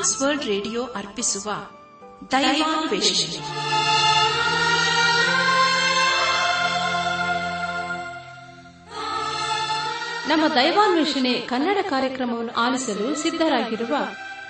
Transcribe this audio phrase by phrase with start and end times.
[0.00, 1.50] Trans World radio ಅರ್ಪಿಸುವ
[2.30, 3.38] ದೈವಾನ್ವೇಷಣೆ
[10.28, 13.96] ನಮ್ಮ ದೈವಾನ್ವೇಷಣೆ ಕನ್ನಡ ಕಾರ್ಯಕ್ರಮವನ್ನು ಆಲಿಸಲು ಸಿದ್ಧರಾಗಿರುವ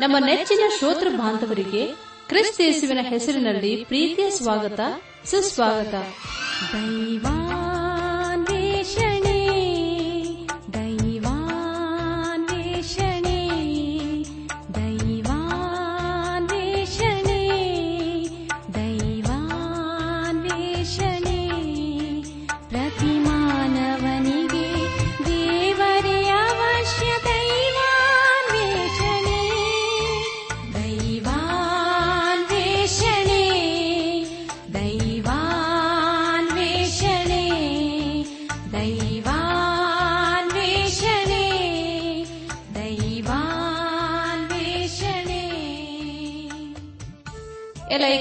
[0.00, 1.87] ನಮ್ಮ ನೆಚ್ಚಿನ ಶ್ರೋತೃ ಬಾಂಧವರಿಗೆ
[2.28, 4.80] ಕ್ರಿಸ್ತೇಸುವಿನ ಹೆಸರಿನಲ್ಲಿ ಪ್ರೀತಿಯ ಸ್ವಾಗತ
[5.24, 5.95] ಸುಸ್ವಾಗತ.
[6.74, 7.39] ದೈವಾನ್ವೇಷಣೆ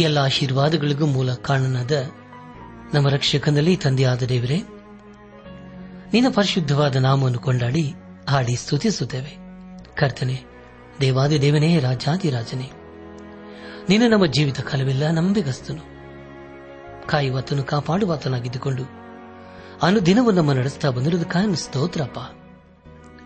[0.00, 1.92] ಎಲ್ಲ ಆಶೀರ್ವಾದಗಳಿಗೂ ಮೂಲ ಕಾರಣನಾದ
[2.94, 4.62] ನಮ್ಮ ರಕ್ಷಕನಲ್ಲಿ ತಂದೆಯಾದ ದೇವರೇ,
[6.12, 7.94] ನಿನ್ನ ಪರಿಶುದ್ಧವಾದ ನಾಮವನ್ನು ಕೊಂಡಾಡಿ
[8.28, 9.36] ಹಾಡಿ ಸ್ತುತಿಸುತ್ತೇವೆ.
[9.96, 10.44] ಕರ್ತನೆ,
[11.00, 12.70] ದೇವಾದಿ ದೇವನೇ ರಾಜಾದಿರಾಜನೇ
[13.88, 15.84] ನೀನು ನಮ್ಮ ಜೀವಿತ ಕಾಲವೆಲ್ಲ ನಂಬಿಗಸ್ತನು.
[17.06, 18.82] ಕಾಯುವಾತನು, ಕಾಪಾಡುವಾತನಾಗಿದ್ದುಕೊಂಡು
[19.82, 22.18] ಅನುದಿನವೂ ನಮ್ಮ ನಡೆಸ್ತಾ ಬಂದಿರುವುದಕ್ಕಾಗಿ ಸ್ತೋತ್ರಪ್ಪ.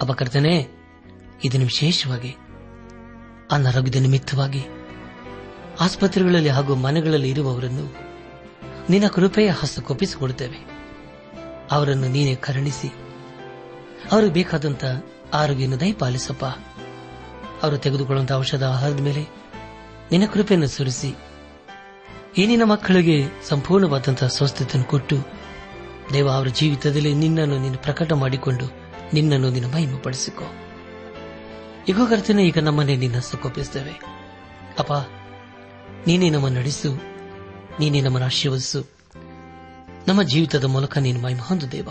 [0.03, 0.69] ಅಪಕರ್ತನೆ ಕರ್ತನೆ,
[1.45, 2.37] ಇದನ್ನು ವಿಶೇಷವಾಗಿ,
[3.51, 4.63] ಅನಾರೋಗ್ಯದ ನಿಮಿತ್ತವಾಗಿ
[5.81, 7.95] ಆಸ್ಪತ್ರೆಗಳಲ್ಲಿ ಹಾಗೂ ಮನೆಗಳಲ್ಲಿ ಇರುವವರನ್ನು
[8.91, 10.67] ನಿನ್ನ ಕೃಪೆಯ ಹಸ್ತಕ್ಕೊಪ್ಪಿಸಿಕೊಡುತ್ತೇವೆ
[11.71, 12.89] ಅವರನ್ನು ನೀನೇ ಕರುಣಿಸಿ.
[14.13, 14.85] ಅವರು ಬೇಕಾದಂತ
[15.35, 16.45] ಆರೋಗ್ಯವನ್ನು ದಯಪಾಲಿಸಪ್ಪ.
[17.63, 19.27] ಅವರು ತೆಗೆದುಕೊಳ್ಳುವಂತಹ ಔಷಧ ಆಹಾರದ ಮೇಲೆ
[20.13, 21.15] ನಿನ್ನ ಕೃಪೆಯನ್ನು ಸುರಿಸಿ.
[22.39, 25.17] ಈ ನಿನ್ನ ಮಕ್ಕಳಿಗೆ ಸಂಪೂರ್ಣವಾದಂತಹ ಸ್ವಸ್ಥತೆಯನ್ನು ಕೊಟ್ಟು
[26.13, 28.67] ದೇವ ಅವರ ಜೀವಿತದಲ್ಲಿ ನಿನ್ನನ್ನು ನೀನು ಪ್ರಕಟ ಮಾಡಿಕೊಂಡು
[29.13, 30.45] ನಿನ್ನನ್ನು ನಿನ್ನ ಮಹಿಮೆಪಡಿಸಿಕೊ.
[31.89, 34.01] ಈಗ ಕರ್ತನೆ ಈಗ ನಮ್ಮನ್ನೇ ನಿನ್ನ ಹಸ್ತಕ್ಕೊಪ್ಪಿಸ್ತೇವೆ
[34.79, 34.93] ಅಪ್ಪ
[36.07, 36.95] ನೀನೇ ನಮ್ಮನ್ನು ನಡೆಸು.
[37.81, 38.91] ನೀನೇ ನಮ್ಮನ್ನು ಆಶೀರ್ವದಿಸು.
[40.09, 41.89] ನಮ್ಮ ಜೀವಿತದ ಮೂಲಕ ನೀನು ಮೈ ಹೊಂದು ದೇವ.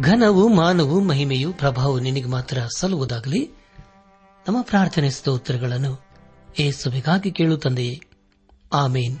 [0.00, 3.50] ಘನವು, ಮಾನವು, ಮಹಿಮೆಯು, ಪ್ರಭಾವವು ನಿನಗೆ ಮಾತ್ರ ಸಲ್ಲುವುದಾಗಲಿ.
[4.48, 6.00] ನಮ್ಮ ಪ್ರಾರ್ಥನೆ ಸ್ತೋತ್ರಗಳನ್ನು
[6.58, 8.00] ಏಸುವಿಗಾಗಿ ಕೇಳು ತಂದೆಯೇ.
[8.72, 9.18] ಆಮೇನ್.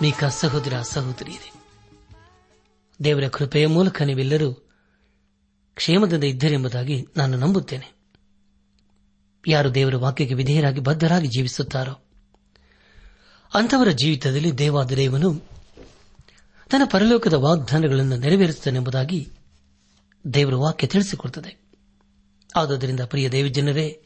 [0.00, 1.52] ಆತ್ಮೀಕ ಸಹೋದರ ಸಹೋದರಿಯರೇ,
[3.04, 4.54] ದೇವರ ಕೃಪೆಯ ಮೂಲಕ ನೀವೆಲ್ಲರೂ
[5.74, 7.92] ಕ್ಷೇಮದಿಂದ ಇದ್ದರೆಂಬುದಾಗಿ ನಾನು ನಂಬುತ್ತೇನೆ.
[9.48, 11.92] ಯಾರು ದೇವರ ವಾಕ್ಯಕ್ಕೆ ವಿಧೇಯರಾಗಿ ಬದ್ಧರಾಗಿ ಜೀವಿಸುತ್ತಾರೋ,
[13.54, 15.34] ಅಂಥವರ ಜೀವಿತದಲ್ಲಿ ದೇವಾದ ದೇವನು
[16.70, 19.28] ತನ್ನ ಪರಲೋಕದ ವಾಗ್ದಾನಗಳನ್ನು ನೆರವೇರಿಸುತ್ತಾನೆಂಬುದಾಗಿ
[20.34, 21.60] ದೇವರ ವಾಕ್ಯ ತಿಳಿಸಿಕೊಡುತ್ತದೆ.
[22.56, 24.02] ಆದುದರಿಂದ ಪ್ರಿಯ ದೇವಜನರೇ,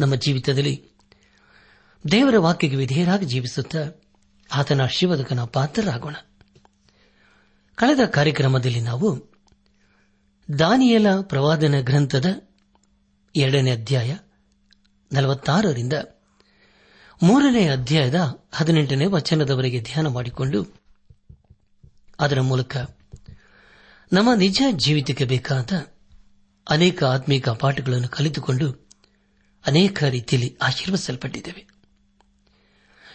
[0.00, 0.84] ನಮ್ಮ ಜೀವಿತದಲ್ಲಿ
[2.10, 4.01] ದೇವರ ವಾಕ್ಯಕ್ಕೆ ವಿಧೇಯರಾಗಿ ಜೀವಿಸುತ್ತಾ
[4.52, 6.16] ಆತನ ಶಿವದಕನ ಪಾತ್ರರಾಗೋಣ.
[7.74, 9.32] ಕಳೆದ ಕಾರ್ಯಕ್ರಮದಲ್ಲಿ ನಾವು
[10.58, 12.42] ದಾನಿಯಲ ಪ್ರವಾದನ ಗ್ರಂಥದ
[13.36, 14.16] ಎರಡನೇ ಅಧ್ಯಾಯ
[15.12, 15.92] ನಲವತ್ತಾರರಿಂದ
[17.22, 20.74] ಮೂರನೇ ಅಧ್ಯಾಯದ ಹದಿನೆಂಟನೇ ವಚನದವರೆಗೆ ಧ್ಯಾನ ಮಾಡಿಕೊಂಡು
[22.20, 22.76] ಅದರ ಮೂಲಕ
[24.12, 25.86] ನಮ್ಮ ನಿಜ ಜೀವಿತಕ್ಕೆ ಬೇಕಾದ
[26.68, 28.88] ಅನೇಕ ಆತ್ಮೀಕ ಪಾಠಗಳನ್ನು ಕಲಿತುಕೊಂಡು
[29.66, 31.71] ಅನೇಕ ರೀತಿಯಲ್ಲಿ ಆಶೀರ್ವದಿಸಲ್ಪಟ್ಟಿದ್ದೇವೆ.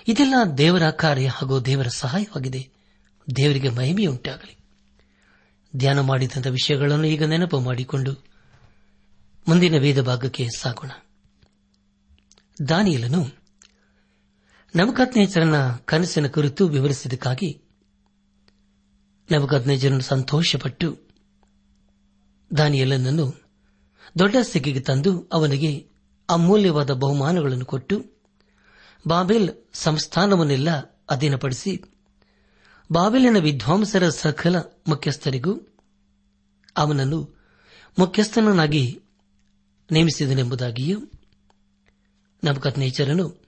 [0.07, 2.69] ಇದೆಲ್ಲ ದೇವರ ಕಾರ್ಯ ಹಾಗೂ ದೇವರ ಸಹಾಯವಾಗಿದೆ.
[3.35, 4.57] ದೇವರಿಗೆ ಮಹಿಮೆಯುಂಟಾಗಲಿ.
[5.75, 8.13] ಧ್ಯಾನ ಮಾಡಿದಂಥ ವಿಷಯಗಳನ್ನು ಈಗ ನೆನಪು ಮಾಡಿಕೊಂಡು
[9.47, 10.91] ಮುಂದಿನ ವೇದ ಭಾಗಕ್ಕೆ ಸಾಗೋಣ.
[12.69, 13.25] ದಾನಿಯಲನು
[14.75, 17.61] ನವಕತ್ನೇಚರನ ಕನಸಿನ ಕುರಿತು ವಿವರಿಸಿದ್ದಕ್ಕಾಗಿ
[19.31, 20.99] ನವಕತ್ನೇಜರನು ಸಂತೋಷಪಟ್ಟು
[22.57, 23.43] ದಾನಿಯಲನನ್ನು
[24.19, 25.87] ದೊಡ್ಡ ಸ್ಥಿತಿಗೆ ತಂದು ಅವನಿಗೆ
[26.29, 28.16] ಅಮೂಲ್ಯವಾದ ಬಹುಮಾನಗಳನ್ನು ಕೊಟ್ಟು
[29.07, 30.69] ಬಾಬೆಲ್ ಸಂಸ್ಥಾನವನ್ನೆಲ್ಲ
[31.09, 31.83] ಅಧೀನಪಡಿಸಿ
[32.91, 34.55] ಬಾಬೆಲಿನ ವಿದ್ವಾಂಸರ ಸಕಲ
[34.87, 35.53] ಮುಖ್ಯಸ್ಥರಿಗೂ
[36.77, 37.37] ಅವನನ್ನು
[37.99, 39.01] ಮುಖ್ಯಸ್ಥನನ್ನಾಗಿ
[39.91, 40.99] ನೇಮಿಸಿದನೆಂಬುದಾಗಿಯೂ
[42.43, 43.41] ನಬಕತ್ನೇಚರನು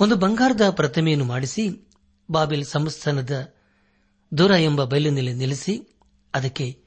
[0.00, 1.88] ಒಂದು ಬಂಗಾರದ ಪ್ರತಿಮೆಯನ್ನು ಮಾಡಿಸಿ
[2.30, 3.52] ಬಾಬೆಲ್ ಸಂಸ್ಥಾನದ
[4.38, 5.98] ದೂರ ಎಂಬ ಬಯಲಿನಲ್ಲಿ ನಿಲ್ಲಿಸಿ
[6.34, 6.82] ಅದಕ್ಕೆ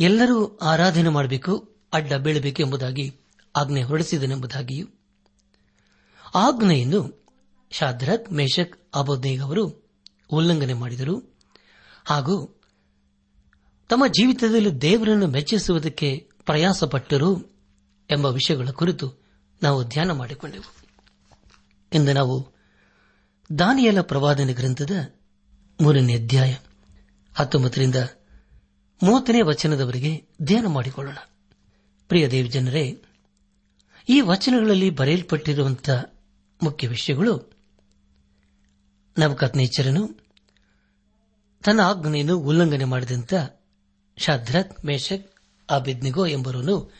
[0.00, 3.16] ಎಲ್ಲರೂ ಆರಾಧನೆ ಮಾಡಬೇಕು, ಅಡ್ಡ ಬೀಳಬೇಕು ಎಂಬುದಾಗಿ
[3.56, 4.86] ಆಜ್ಞೆ ಹೊರಡಿಸಿದನೆಂಬುದಾಗಿಯೂ
[6.34, 7.26] ಆಜ್ಞೆಯನ್ನು
[7.70, 9.90] ಶಾದ್ರಕ್ ಮೇಷಕ್ ಅಬೋದ್ನೇಗ್ ಅವರು
[10.30, 11.36] ಉಲ್ಲಂಘನೆ ಮಾಡಿದರು.
[12.04, 12.60] ಹಾಗೂ
[13.88, 17.42] ತಮ್ಮ ಜೀವಿತದಲ್ಲಿ ದೇವರನ್ನು ಮೆಚ್ಚಿಸುವುದಕ್ಕೆ ಪ್ರಯಾಸಪಟ್ಟರು
[18.10, 19.14] ಎಂಬ ವಿಷಯಗಳ ಕುರಿತು
[19.62, 20.74] ನಾವು ಧ್ಯಾನ ಮಾಡಿಕೊಂಡೆವು.
[21.92, 22.48] ಇಂದು ನಾವು
[23.58, 25.14] ದಾನಿಯಲ ಪ್ರವಾದನೆ ಗ್ರಂಥದ
[25.80, 26.56] ಮೂರನೇ ಅಧ್ಯಾಯ
[27.34, 27.94] ಹತ್ತೊಂಬತ್ತರಿಂದ
[29.02, 31.16] ಮೂವತ್ತನೇ ವಚನದವರೆಗೆ ಧ್ಯಾನ ಮಾಡಿಕೊಳ್ಳೋಣ.
[32.08, 33.02] ಪ್ರಿಯ ದೇವಜನರೇ,
[34.08, 36.21] ಈ ವಚನಗಳಲ್ಲಿ ಬರೆಯಲ್ಪಟ್ಟಿರುವಂತಹ
[36.62, 37.52] ಮುಖ್ಯ ವಿಷಯಗಳು.
[39.18, 40.20] ನವಕತ್ನೇಚರನು
[41.64, 43.34] ತನ್ನ ಆಜ್ಞೆಯನ್ನು ಉಲ್ಲಂಘನೆ ಮಾಡಿದಂತ
[44.16, 45.34] ಶಾದ್ರಕ್ ಮೇಷಕ್
[45.70, 46.92] ಅಬಿದ್ನಿಗೋ ಎಂಬರನ್ನು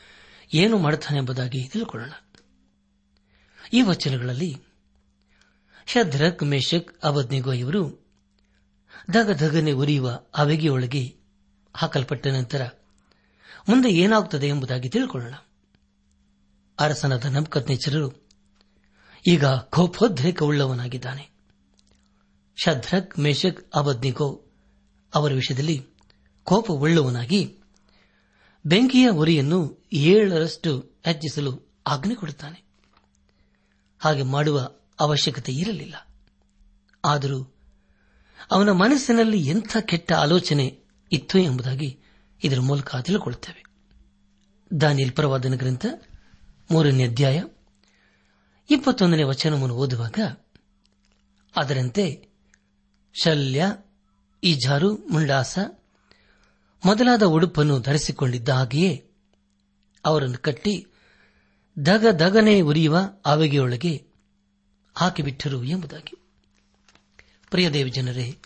[0.55, 2.13] ಏನು ಮಾಡುತ್ತಾನೆ ಎಂಬುದಾಗಿ ತಿಳ್ಕೊಳ್ಳೋಣ.
[3.73, 4.59] ಈ ವಚನಗಳಲ್ಲಿ
[5.87, 8.07] ಶದ್ರಕ್ ಮೇಷಕ್ ಅಬದ್ನಿಗೋ ಇವರು
[9.15, 11.17] ದಗದಗನೆ ಉರಿಯುವ ಅವೆಗೆಯೊಳಗೆ
[11.77, 12.69] ಹಾಕಲ್ಪಟ್ಟ ನಂತರ
[13.69, 15.35] ಮುಂದೆ ಏನಾಗುತ್ತದೆ ಎಂಬುದಾಗಿ ತಿಳ್ಕೊಳ್ಳೋಣ.
[16.79, 18.22] ಅರಸನಾದ ನಮ್ಕತ್ನೇಚರರು
[19.27, 21.31] ಈಗ ಕೋಪೋದ್ರೇಕವುಳ್ಳವನಾಗಿದ್ದಾನೆ.
[22.57, 24.47] ಶದ್ರಕ್ ಮೇಷಕ್ ಅಬದ್ನಿಗೋ
[25.15, 25.87] ಅವರ ವಿಷಯದಲ್ಲಿ
[26.45, 27.59] ಕೋಪವುಳ್ಳವನಾಗಿ
[28.67, 32.63] ಬೆಂಕಿಯ ಉರಿಯನ್ನು ಏಳರಷ್ಟು ಹೆಚ್ಚಿಸಲು ಆಜ್ಞೆ ಕೊಡುತ್ತಾನೆ.
[33.99, 36.09] ಹಾಗೆ ಮಾಡುವ ಅವಶ್ಯಕತೆ ಇರಲಿಲ್ಲ.
[37.05, 37.55] ಆದರೂ
[38.51, 40.81] ಅವನ ಮನಸ್ಸಿನಲ್ಲಿ ಎಂಥ ಕೆಟ್ಟ ಆಲೋಚನೆ
[41.13, 41.99] ಇತ್ತು ಎಂಬುದಾಗಿ
[42.45, 43.65] ಇದರ ಮೂಲಕ ತಿಳಿದುಕೊಳ್ಳುತ್ತೇವೆ.
[44.81, 45.87] ದಾನಿಯಲ್ ಪರವಾದನ ಗ್ರಂಥ
[46.71, 47.43] ಮೂರನೇ ಅಧ್ಯಾಯ
[48.71, 50.19] ಇಪ್ಪತ್ತೊಂದನೇ ವಚನವನ್ನು ಓದುವಾಗ,
[51.57, 52.29] ಅದರಂತೆ,
[53.15, 53.67] ಶಲ್ಯ,
[54.45, 55.59] ಈಜಾರು, ಮುಂಡಾಸ,
[56.85, 59.11] ಮೊದಲಾದ ಉಡುಪನ್ನು ಧರಿಸಿಕೊಂಡಿದ್ದ ಹಾಗೆಯೇ,
[60.05, 60.87] ಅವರನ್ನು ಕಟ್ಟಿ
[61.87, 64.07] ದಗ ದಗನೆ ಉರಿಯುವ ಆವೆಗೆಯೊಳಗೆ
[64.95, 66.15] ಹಾಕಿಬಿಟ್ಟರು ಎಂಬುದಾಗಿ.
[67.51, 68.39] ಪ್ರಿಯದೇವ ಜನರೇ,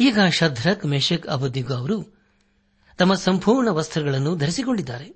[0.00, 2.18] ಈಗ ಶದ್ರಕ್ ಮೇಷಕ್ ಅಬದಿಗು ಅವರು
[2.98, 5.14] ತಮ್ಮ ಸಂಪೂರ್ಣ ವಸ್ತ್ರಗಳನ್ನು ಧರಿಸಿಕೊಂಡಿದ್ದಾರೆ.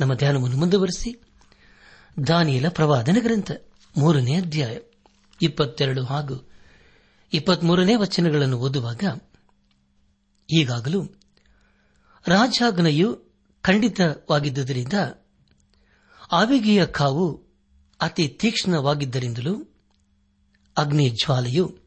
[0.00, 1.20] ನಮ್ಮ ಧ್ಯಾನವನ್ನು ಮುಂದುವರೆಸಿ.
[2.26, 3.50] ದಾನಿಯಲ ಪ್ರವಾದನ ಗ್ರಂಥ,
[3.98, 4.78] ಮೂರನೇ ಅಧ್ಯಾಯ,
[5.42, 6.50] ಇಪ್ಪತ್ತೆರಡು ಹಾಗೂ
[7.32, 9.20] ಇಪ್ಪತ್ಮೂರನೇ ವಚನಗಳನ್ನು ಓದುವಾಗ,
[10.52, 11.04] ಈಗಾಗಲೂ
[12.26, 13.20] ರಾಜಾಗ್ನೆಯು
[13.62, 14.92] ಖಂಡಿತವಾಗಿದ್ದುದರಿಂದ,
[16.32, 17.42] ಆವಿಗೆಯ ಕಾವು
[18.00, 19.64] ಅತಿ ತೀಕ್ಷ್ಣವಾಗಿದ್ದರಿಂದಲೂ
[20.76, 21.78] ಅಗ್ನಿ ಜ್ವಾಲೆಯು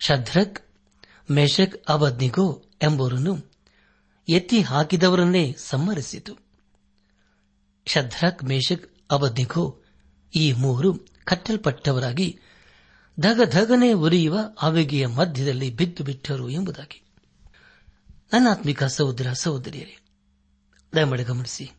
[0.00, 0.60] ಶದ್ರಕ್
[1.30, 3.50] ಮೇಷಕ್ ಅವದ್ನಿಗೋ ಎಂಬುವರನ್ನು
[4.28, 6.36] ಎತ್ತಿ ಹಾಕಿದವರನ್ನೇ ಸಮ್ಮರಿಸಿತು
[7.86, 9.82] ಶದ್ರಕ್ ಮೇಷಕ್ ಅವದ್ನಿಗೋ
[10.36, 12.40] ಈ ಮೂವರು ಕಟ್ಟಲ್ಪಟ್ಟವರಾಗಿ
[13.20, 17.02] ಧಗಧಗನೆ ಉರಿಯುವ ಅವಿಗೆಯ ಮಧ್ಯದಲ್ಲಿ ಬಿದ್ದು ಬಿಟ್ಟರು ಎಂಬುದಾಗಿ.
[18.32, 19.98] ನನ್ನಾತ್ಮಿಕ ಸಹೋದರ ಸಹೋದರಿಯರೇ,
[20.96, 21.70] ದಯಮಾಡಿ ಗಮನಿಸಿ.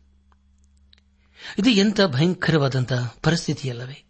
[1.58, 4.04] ಇದು ಎಂಥ ಭಯಂಕರವಾದಂತಹ ಪರಿಸ್ಥಿತಿಯಲ್ಲವೇ.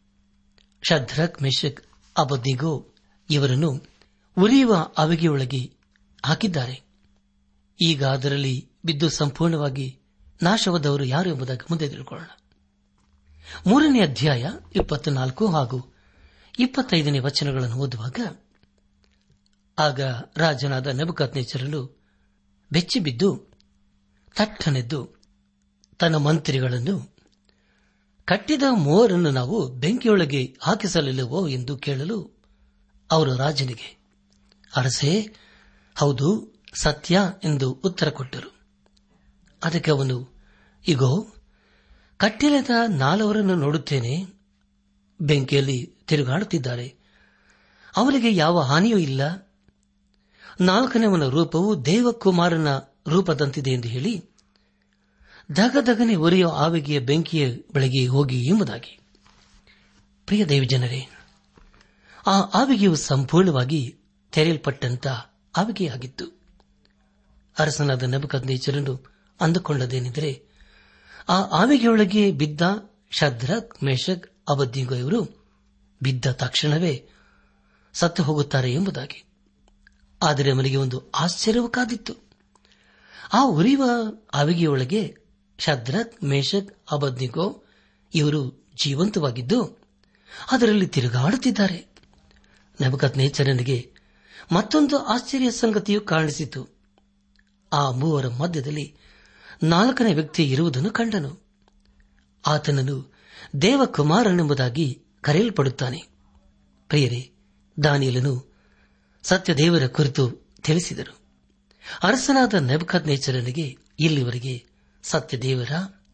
[0.89, 1.81] ಶದ್ರಕ್, ಮೆಷಕ್
[2.19, 2.95] ಅಬದಿಗೋ
[3.31, 3.83] ಇವರನ್ನು
[4.39, 5.73] ಉರಿಯುವ ಅವಿಗೆಯೊಳಗೆ
[6.25, 6.83] ಹಾಕಿದ್ದಾರೆ.
[7.81, 9.99] ಈಗ ಅದರಲ್ಲಿ ಬಿದ್ದು ಸಂಪೂರ್ಣವಾಗಿ
[10.43, 12.31] ನಾಶವಾದವರು ಯಾರು ಎಂಬುದಾಗಿ ಮುಂದೆ ತಿಳ್ಕೊಳ್ಳೋಣ.
[13.67, 15.95] ಮೂರನೇ ಅಧ್ಯಾಯ ಇಪ್ಪತ್ನಾಲ್ಕು ಹಾಗೂ
[16.59, 18.39] ಇಪ್ಪತ್ತೈದನೇ ವಚನಗಳನ್ನು ಓದುವಾಗ,
[19.79, 20.01] ಆಗ
[20.37, 22.01] ರಾಜನಾದ ನೆಬಕತ್ನೇಚರಲು
[22.73, 23.51] ಬೆಚ್ಚಿಬಿದ್ದು,
[24.37, 25.09] ತಟ್ಟನೆದ್ದು
[25.99, 27.17] ತನ್ನ ಮಂತ್ರಿಗಳನ್ನು,
[28.25, 32.41] ಕಟ್ಟಿದ ಮೂವರನ್ನು ನಾವು ಬೆಂಕಿಯೊಳಗೆ ಹಾಕಿಸಲಿಲ್ಲವೋ ಎಂದು ಕೇಳಲು
[33.11, 33.99] ಅವರು ರಾಜನಿಗೆ,
[34.77, 35.37] ಅರಸೆ,
[35.99, 38.57] ಹೌದು, ಸತ್ಯ ಎಂದು ಉತ್ತರ ಕೊಟ್ಟರು.
[39.65, 40.35] ಅದಕ್ಕೆ ಅವನು,
[40.89, 41.27] ಇಗೋ
[42.19, 44.27] ಕಟ್ಟಿಲದ ನಾಲ್ವರನ್ನು ನೋಡುತ್ತೇನೆ.
[45.21, 46.95] ಬೆಂಕಿಯಲ್ಲಿ ತಿರುಗಾಡುತ್ತಿದ್ದಾರೆ.
[47.97, 49.53] ಅವರಿಗೆ ಯಾವ ಹಾನಿಯೂ ಇಲ್ಲ.
[50.61, 52.77] ನಾಲ್ಕನೇವನ ರೂಪವು ದೇವಕುಮಾರನ
[53.09, 54.25] ರೂಪದಂತಿದೆ ಎಂದು ಹೇಳಿ,
[55.53, 58.99] ಧಗಧಗನೆ ಉರಿಯೋ ಆವಿಗೆಯ ಬೆಂಕಿಯ ಬೆಳಗ್ಗೆ ಹೋಗಿ ಎಂಬುದಾಗಿ
[60.27, 61.07] ಪ್ರಿಯ ದೇವಜನರೇ
[62.27, 63.97] ಆ ಆವಿಗೆಯು ಸಂಪೂರ್ಣವಾಗಿ
[64.33, 65.07] ತೆರೆಯಲ್ಪಟ್ಟಂತ
[65.57, 66.39] ಆವಿಗೆಯಾಗಿತ್ತು.
[67.59, 69.07] ಅರಸನಾದ ನಬಕದ್ನೇಚರನ್ನು
[69.41, 70.46] ಅಂದುಕೊಂಡದೇನೆಂದರೆ
[71.29, 72.61] ಆ ಆವಿಗೆಯೊಳಗೆ ಬಿದ್ದ
[73.11, 75.47] ಶದ್ರಕ್ ಮೇಷಕ್ ಅವಧಿಗೂ ಇವರು
[76.03, 77.09] ಬಿದ್ದ ತಕ್ಷಣವೇ
[77.93, 79.25] ಸತ್ತು ಹೋಗುತ್ತಾರೆ ಎಂಬುದಾಗಿ.
[80.23, 82.15] ಆದರೆ ಅವನಿಗೆ ಒಂದು ಆಶ್ಚರ್ಯವೂ ಕಾದಿತ್ತು.
[83.33, 83.91] ಆ ಉರಿಯುವ
[84.35, 85.17] ಆವಿಗೆಯೊಳಗೆ
[85.59, 87.65] ಶದ್ರಕ್ ಮೇಷಕ್ ಅಬದ್ನಿಗೋ
[88.15, 89.79] ಇವರು ಜೀವಂತವಾಗಿದ್ದು
[90.51, 91.87] ಅದರಲ್ಲಿ ತಿರುಗಾಡುತ್ತಿದ್ದಾರೆ.
[92.81, 93.93] ನಬಕತ್ನೇಚರನಿಗೆ
[94.53, 96.69] ಮತ್ತೊಂದು ಆಶ್ಚರ್ಯ ಸಂಗತಿಯು ಕಾಣಿಸಿತು.
[97.73, 98.97] ಆ ಮೂವರ ಮಧ್ಯದಲ್ಲಿ
[99.63, 101.47] ನಾಲ್ಕನೇ ವ್ಯಕ್ತಿ ಇರುವುದನ್ನು ಕಂಡನು.
[102.47, 103.15] ಆತನನ್ನು
[103.63, 106.03] ದೇವಕುಮಾರನೆಂಬುದಾಗಿ ಕರೆಯಲ್ಪಡುತ್ತಾನೆ.
[106.89, 107.33] ಪ್ರಿಯರೇ,
[107.83, 108.55] ದಾನಿಯಲನು
[109.23, 110.31] ಸತ್ಯದೇವರ ಕುರಿತು
[110.65, 111.19] ತಿಳಿಸಿದರು
[112.03, 114.65] ಅರಸನಾದ ನೆಬಕದ್ ನೇಚರನಿಗೆ ಇಲ್ಲಿವರೆಗೆ
[115.03, 115.71] ಸತ್ಯದೇವರ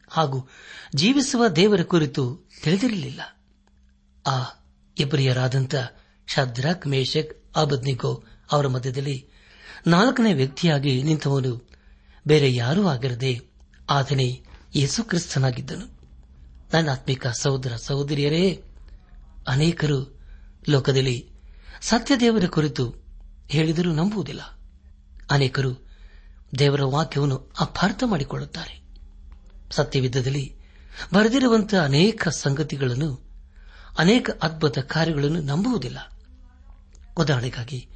[0.09, 0.49] ಹಾಗೂ
[0.95, 3.21] ಜೀವಿಸುವ ದೇವರ ಕುರಿತು ತಿಳಿದಿರಲಿಲ್ಲ.
[4.27, 4.43] ಆ
[4.99, 5.75] ಇಬ್ಬರಿಯರಾದಂಥ
[6.27, 9.29] ಶದ್ರಾಕ್ ಮೇಷಕ್ ಅಬದ್ನಿಗೋ ಅವರ ಮಧ್ಯದಲ್ಲಿ
[9.87, 11.72] ನಾಲ್ಕನೇ ವ್ಯಕ್ತಿಯಾಗಿ ನಿಂತವನು.
[12.27, 13.41] ಬೇರೆ ಯಾರೂ ಆಗಿರದೆ
[13.91, 16.01] ಆತನೇ ಯೇಸು ಕ್ರಿಸ್ತನಾಗಿದ್ದನು.
[16.73, 18.65] ನನ್ನ ಆತ್ಮಿಕ ಸಹೋದರ ಸಹೋದರಿಯರೇ,
[19.49, 20.21] ಅನೇಕರು
[20.69, 21.31] ಲೋಕದಲ್ಲಿ
[21.83, 22.95] ಸತ್ಯದೇವರ ಕುರಿತು
[23.49, 24.41] ಹೇಳಿದರೂ ನಂಬುವುದಿಲ್ಲ.
[25.31, 25.89] ಅನೇಕರು
[26.59, 28.83] ದೇವರ ವಾಕ್ಯವನ್ನು ಅಪಾರ್ಥ ಮಾಡಿಕೊಳ್ಳುತ್ತಾರೆ.
[29.71, 30.57] ಸತ್ಯವಿದ್ದದಲ್ಲಿ
[31.15, 33.21] ಬರೆದಿರುವಂತಹ ಅನೇಕ ಸಂಗತಿಗಳನ್ನು,
[33.99, 35.99] ಅನೇಕ ಅದ್ಭುತ ಕಾರ್ಯಗಳನ್ನು ನಂಬುವುದಿಲ್ಲ.
[37.17, 37.89] ಉದಾಹರಣೆಗಾಗಿ,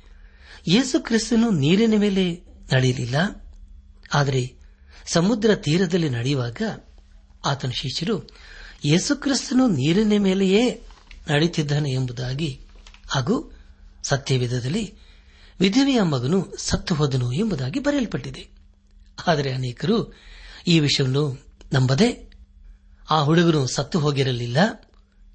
[0.69, 3.17] ಯೇಸು ಕ್ರಿಸ್ತನು ನೀರಿನ ಮೇಲೆ ನಡೆಯಲಿಲ್ಲ.
[4.15, 4.55] ಆದರೆ
[5.07, 6.63] ಸಮುದ್ರ ತೀರದಲ್ಲಿ ನಡೆಯುವಾಗ
[7.45, 8.29] ಆತನ ಶಿಷ್ಯರು
[8.85, 10.83] ಯೇಸುಕ್ರಿಸ್ತನು ನೀರಿನ ಮೇಲೆಯೇ
[11.31, 12.61] ನಡೆಯುತ್ತಿದ್ದಾನೆ ಎಂಬುದಾಗಿ
[13.09, 13.53] ಹಾಗೂ
[14.03, 14.95] ಸತ್ಯವಿಧದಲ್ಲಿ
[15.61, 18.49] ವಿಧವೆಯ ಮಗನು ಸತ್ತು ಹೋದನು ಎಂಬುದಾಗಿ ಬರೆಯಲ್ಪಟ್ಟಿದೆ.
[19.27, 20.15] ಆದರೆ ಅನೇಕರು
[20.67, 22.33] ಈ ವಿಷಯವನ್ನು ನಂಬದೆ
[23.11, 24.59] ಆ ಹುಡುಗನು ಸತ್ತು ಹೋಗಿರಲಿಲ್ಲ.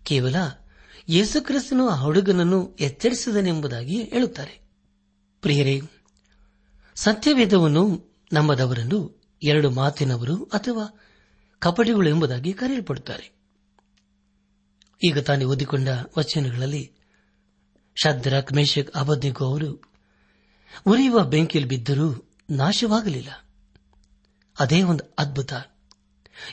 [0.03, 0.35] ಕೇವಲ
[1.09, 4.61] ಯೇಸುಕ್ರಿಸ್ತನು ಆ ಹುಡುಗನನ್ನು ಎಚ್ಚರಿಸಿದನೆಂಬುದಾಗಿ ಹೇಳುತ್ತಾರೆ.
[5.41, 5.81] ಪ್ರಿಯರೇ,
[6.95, 10.99] ಸತ್ಯವೇದವನ್ನು ನಂಬದವರನ್ನು ಎರಡು ಮಾತಿನವರು ಅಥವಾ
[11.59, 13.31] ಕಪಟಿಗಳು ಎಂಬುದಾಗಿ ಕರೆಯಲ್ಪಡುತ್ತಾರೆ.
[15.07, 16.91] ಈಗ ತಾನೇ ಓದಿಕೊಂಡ ವಚನಗಳಲ್ಲಿ
[18.03, 19.93] ಶದ್ರಕ್ ಮೇಷಕ್ ಅಬದ್ನಿಗೋ ಅವರು,
[20.85, 23.45] ಉರಿಯುವ ಬೆಂಕಿಯಲ್ಲಿ ಬಿದ್ದರೂ ನಾಶವಾಗಲಿಲ್ಲ.
[24.59, 25.53] ಅದೇ ಒಂದು ಅದ್ಭುತ.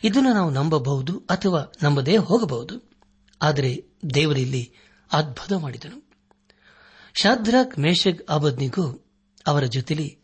[0.05, 2.91] ಇದನ್ನು ನಾವು ನಂಬಬಹುದು ಅಥವಾ ನಂಬದೇ ಹೋಗಬಹುದು.
[3.43, 4.73] ಆದರೆ ದೇವರಲ್ಲಿ
[5.13, 6.09] ಅದ್ಭುತ ಮಾಡಿದನು.
[7.15, 9.07] ಶಾದ್ರಾಕ್ ಮೇಷಕ್ ಅಬದ್ನಿಗೂ
[9.47, 10.18] ಅವರ ಜೊತೆಲಿ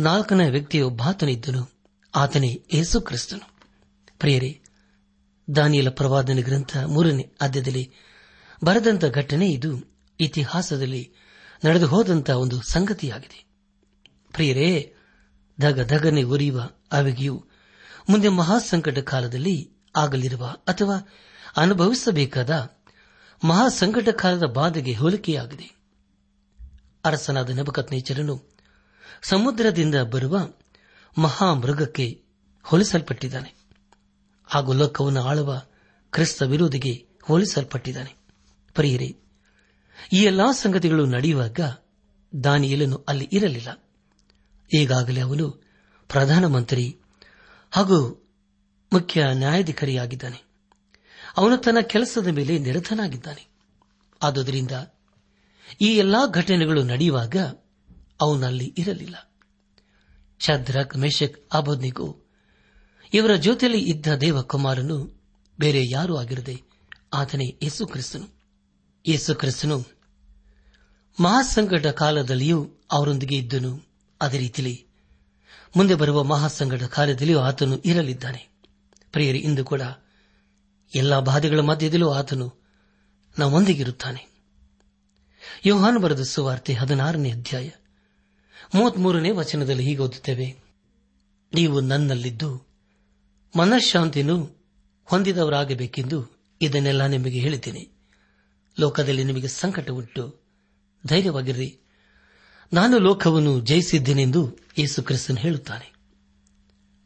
[0.00, 1.70] ನಾಲ್ಕನೇ ವ್ಯಕ್ತಿಯೊಬ್ಬಾತನಿದ್ದನು
[2.14, 3.58] ಆತನೇ ಯೇಸು ಕ್ರಿಸ್ತನು.
[4.18, 4.60] ಪ್ರಿಯರೇ,
[5.56, 7.92] ದಾನಿಯಲ ಪ್ರವಾದನ ಗ್ರಂಥ ಮೂರನೇ ಆದ್ಯದಲ್ಲಿ
[8.64, 9.96] ಬರೆದಂತ ಘಟನೆ ಇದು.
[10.20, 11.12] ಇತಿಹಾಸದಲ್ಲಿ
[11.64, 13.44] ನಡೆದು ಹೋದಂತಹ ಒಂದು ಸಂಗತಿಯಾಗಿದೆ.
[14.32, 14.94] ಪ್ರಿಯರೇ,
[15.60, 17.46] ಧಗ ಧಗನೆ ಉರಿಯುವ ಅವಿಗೆಯು
[18.08, 21.08] ಮುಂದೆ ಮಹಾಸಂಕಟ ಕಾಲದಲ್ಲಿ ಆಗಲಿರುವ ಅಥವಾ
[21.56, 22.76] ಅನುಭವಿಸಬೇಕಾದ
[23.44, 25.76] ಮಹಾಸಂಕಟ ಕಾಲದ ಬಾಧೆಗೆ ಹೋಲಿಕೆಯಾಗಿದೆ.
[27.04, 28.55] ಅರಸನಾದ ನಬಕತ್ನೇಚರನು
[29.22, 30.38] ಸಮುದ್ರದಿಂದ ಬರುವ
[31.18, 32.24] ಮಹಾಮೃಗಕ್ಕೆ
[32.62, 33.54] ಹೋಲಿಸಲ್ಪಟ್ಟಿದ್ದಾನೆ.
[34.44, 35.62] ಹಾಗೂ ಲೋಕವನ್ನು ಆಳುವ
[36.10, 38.14] ಕ್ರಿಸ್ತ ವಿರೋಧಿಗೆ ಹೋಲಿಸಲ್ಪಟ್ಟಿದ್ದಾನೆ.
[38.74, 39.06] ಪರಿಯರೆ,
[40.12, 41.60] ಈ ಎಲ್ಲಾ ಸಂಗತಿಗಳು ನಡೆಯುವಾಗ
[42.44, 43.82] ದಾನಿಯಲನು ಅಲ್ಲಿ ಇರಲಿಲ್ಲ.
[44.78, 45.50] ಈಗಾಗಲೇ ಅವನು
[46.08, 46.98] ಪ್ರಧಾನಮಂತ್ರಿ
[47.70, 48.28] ಹಾಗೂ
[48.92, 50.42] ಮುಖ್ಯ ನ್ಯಾಯಾಧಿಕಾರಿಯಾಗಿದ್ದಾನೆ.
[51.36, 53.48] ಅವನು ತನ್ನ ಕೆಲಸದ ಮೇಲೆ ನಿರತನಾಗಿದ್ದಾನೆ.
[54.22, 54.70] ಆದುದರಿಂದ
[55.80, 57.36] ಈ ಎಲ್ಲಾ ಘಟನೆಗಳು ನಡೆಯುವಾಗ
[58.20, 59.30] ಅವನಲ್ಲಿ ಇರಲಿಲ್ಲ.
[60.38, 62.16] ಶದ್ರಕ್ ಮೇಷಕ್ ಅಬದ್ನಿಗೂ
[63.14, 65.22] ಇವರ ಜೊತೆಯಲ್ಲಿ ಇದ್ದ ದೇವಕುಮಾರನು
[65.60, 66.62] ಬೇರೆ ಯಾರೂ ಆಗಿರದೆ
[67.14, 68.34] ಆತನೇ ಯೇಸು ಕ್ರಿಸ್ತನು.
[69.06, 69.84] ಯೇಸು ಕ್ರಿಸ್ತನು
[71.20, 73.86] ಮಹಾಸಂಕಟ ಕಾಲದಲ್ಲಿಯೂ ಅವರೊಂದಿಗೆ ಇದ್ದನು.
[74.20, 74.86] ಅದೇ ರೀತಿಯಲ್ಲಿ
[75.76, 78.48] ಮುಂದೆ ಬರುವ ಮಹಾಸಂಕಟ ಕಾಲದಲ್ಲಿಯೂ ಆತನು ಇರಲಿದ್ದಾನೆ.
[79.12, 79.82] ಪ್ರಿಯರಿ, ಇಂದು ಕೂಡ
[80.94, 82.54] ಎಲ್ಲಾ ಬಾಧೆಗಳ ಮಧ್ಯದಲ್ಲೂ ಆತನು
[83.38, 84.36] ನಮ್ಮೊಂದಿಗಿರುತ್ತಾನೆ
[85.66, 87.70] ಯೋಹಾನ್ ಬರೆದ ಸುವಾರ್ತೆ ಹದಿನಾರನೇ ಅಧ್ಯಾಯ.
[88.74, 90.56] ಮೂವತ್ಮೂರನೇ ವಚನದಲ್ಲಿ ಹೀಗೆ ಓದುತ್ತೇವೆ.
[91.54, 92.66] ನೀವು ನನ್ನಲ್ಲಿದ್ದು
[93.58, 94.56] ಮನಃಶಾಂತಿಯನ್ನು
[95.04, 97.88] ಹೊಂದಿದವರಾಗಬೇಕೆಂದು ಇದನ್ನೆಲ್ಲ ನಿಮಗೆ ಹೇಳಿದ್ದೇನೆ.
[98.80, 100.42] ಲೋಕದಲ್ಲಿ ನಿಮಗೆ ಸಂಕಟ ಉಂಟು.
[101.06, 101.78] ಧೈರ್ಯವಾಗಿರ್ರಿ
[102.72, 105.92] ನಾನು ಲೋಕವನ್ನು ಜಯಿಸಿದ್ದೇನೆಂದು ಯೇಸು ಕ್ರಿಸ್ತನ್ ಹೇಳುತ್ತಾನೆ.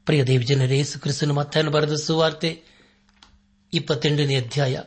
[0.04, 2.62] ಪ್ರಿಯ ದೇವಿ ಜನರೇ, ಯೇಸು ಕ್ರಿಸ್ತನು ಮತ್ತಾನು ಬರೆದ ಸುವಾರ್ತೆ
[3.72, 4.80] ಇಪ್ಪತ್ತೆಂಟನೇ ಅಧ್ಯಾಯ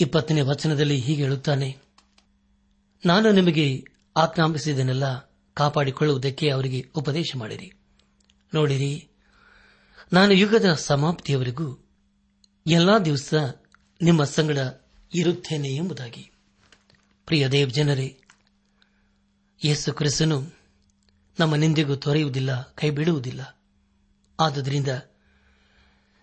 [0.00, 1.76] ಇಪ್ಪತ್ತನೇ ವಚನದಲ್ಲಿ ಹೀಗೆ ಹೇಳುತ್ತಾನೆ.
[3.06, 3.84] ನಾನು ನಿಮಗೆ
[4.16, 5.27] ಆಜ್ಞಾಪಿಸಿದನೆಲ್ಲ
[5.58, 7.72] ಕಾಪಾಡಿಕೊಳ್ಳುವುದಕ್ಕೆ ಅವರಿಗೆ ಉಪದೇಶ ಮಾಡಿರಿ.
[8.54, 9.08] ನೋಡಿರಿ,
[10.12, 11.84] ನಾನು ಯುಗದ ಸಮಾಪ್ತಿಯವರೆಗೂ
[12.66, 13.34] ಎಲ್ಲಾ ದಿವಸ
[14.02, 14.58] ನಿಮ್ಮ ಸಂಗಡ
[15.14, 16.30] ಇರುತ್ತೇನೆ ಎಂಬುದಾಗಿ.
[17.26, 18.20] ಪ್ರಿಯ ದೇವ್ ಜನರೇ,
[19.64, 20.52] ಯೇಸು ಕ್ರಿಸ್ತನು
[21.40, 23.58] ನಮ್ಮ ನಿಂದೆಗೂ ತೊರೆಯುವುದಿಲ್ಲ ಕೈ ಬಿಡುವುದಿಲ್ಲ
[24.40, 24.88] ಆದುದರಿಂದ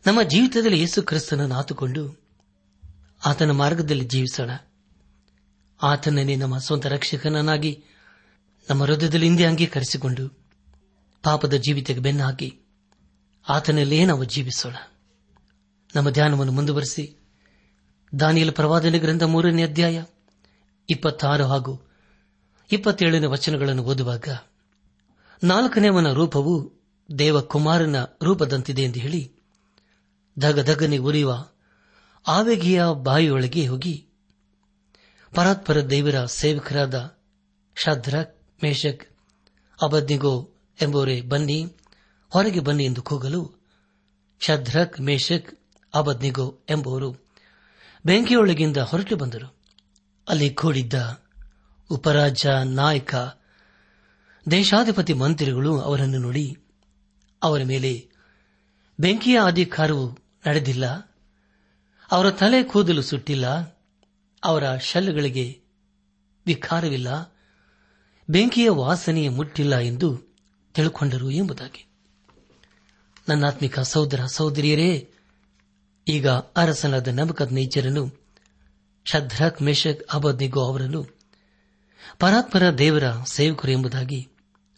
[0.08, 2.22] ನಮ್ಮ ಜೀವಿತದಲ್ಲಿ ಯೇಸು ಕ್ರಿಸ್ತನನ್ನು ಆತುಕೊಂಡು
[3.26, 4.50] ಆತನ ಮಾರ್ಗದಲ್ಲಿ ಜೀವಿಸೋಣ.
[5.84, 7.84] ಆತನನ್ನೇ ನಮ್ಮ ಸ್ವಂತ ರಕ್ಷಕನನ್ನಾಗಿ
[8.70, 10.30] ನಮ್ಮ ಹೃದಯದಲ್ಲಿ ಹಿಂದೆ ಅಂಗೀಕರಿಸಿಕೊಂಡು
[11.24, 12.60] ಪಾಪದ ಜೀವಿತಕ್ಕೆ ಬೆನ್ನು ಹಾಕಿ
[13.50, 14.76] ಆತನಲ್ಲೇ ನಾವು ಜೀವಿಸೋಣ.
[15.96, 17.18] ನಮ್ಮ ಧ್ಯಾನವನ್ನು ಮುಂದುವರೆಸಿ.
[18.20, 20.04] ದಾನಿಯಲ ಪ್ರವಾದನೆ ಗ್ರಂಥ ಮೂರನೇ ಅಧ್ಯಾಯ
[20.90, 21.88] ಇಪ್ಪತ್ತಾರು ಹಾಗೂ
[22.72, 24.28] ಇಪ್ಪತ್ತೇಳನೇ ವಚನಗಳನ್ನು ಓದುವಾಗ
[25.44, 26.74] ನಾಲ್ಕನೇವನ ರೂಪವು
[27.20, 29.32] ದೇವಕುಮಾರನ ರೂಪದಂತಿದೆ ಎಂದು ಹೇಳಿ
[30.42, 31.50] ದಗದಗನೆ ಉರಿಯುವ
[32.28, 34.08] ಆವೇಗಿಯ ಬಾಯಿಯೊಳಗೆ ಹೋಗಿ
[35.36, 37.18] ಪರಾತ್ಪರ ದೇವರ ಸೇವಕರಾದ
[37.76, 39.06] ಶದ್ರಕ್ ಮೇಷಕ್
[39.82, 40.50] ಅಬದ್ನಿಗೋ
[40.82, 41.78] ಎಂಬುವರೇ ಬನ್ನಿ,
[42.30, 43.62] ಹೊರಗೆ ಬನ್ನಿ ಎಂದು ಕೂಗಲು
[44.40, 45.60] ಶದ್ರಕ್ ಮೇಷಕ್
[45.96, 47.10] ಅಬದ್ನಿಗೋ ಎಂಬುವರು
[48.06, 49.56] ಬೆಂಕಿಯೊಳಗಿಂದ ಹೊರಟು ಬಂದರು.
[50.30, 50.94] ಅಲ್ಲಿ ಕೂಡಿದ್ದ
[51.90, 53.16] ಉಪರಾಜ ನಾಯಕ,
[54.52, 56.58] ದೇಶಾಧಿಪತಿ ಮಂತ್ರಿಗಳು ಅವರನ್ನು ನೋಡಿ,
[57.44, 58.10] ಅವರ ಮೇಲೆ
[59.00, 60.86] ಬೆಂಕಿಯ ಅಧಿಕಾರವು ನಡೆದಿಲ್ಲ,
[62.12, 63.46] ಅವರ ತಲೆ ಕೂದಲು ಸುಟ್ಟಿಲ್ಲ,
[64.44, 65.62] ಅವರ ಶಲ್ಲುಗಳಿಗೆ
[66.46, 67.35] ವಿಕಾರವಿಲ್ಲ
[68.30, 70.36] ಬೆಂಕಿಯ ವಾಸನೆಯ ಮುಟ್ಟಿಲ್ಲ ಎಂದು
[70.74, 71.88] ತಿಳ್ಕೊಂಡರು ಎಂಬುದಾಗಿ.
[73.30, 75.12] ನನ್ನಾತ್ಮಿಕ ಸಹೋದರ ಸಹೋದರಿಯರೇ,
[76.08, 78.12] ಈಗ ಅರಸನಾದ ನಮಕದ್ ನೇಚರನು
[79.06, 81.06] ಶದ್ರಕ್ ಮೇಷಕ್ ಅಬದ್ನಿಗೋ ಅವರನ್ನು
[82.20, 84.28] ಪರಾತ್ಪರ ದೇವರ ಸೇವಕರು ಎಂಬುದಾಗಿ